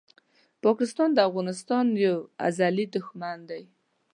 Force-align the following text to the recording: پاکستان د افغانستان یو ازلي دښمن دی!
پاکستان 0.65 1.09
د 1.13 1.19
افغانستان 1.29 1.85
یو 2.05 2.17
ازلي 2.47 2.85
دښمن 2.95 3.37
دی! 3.49 3.63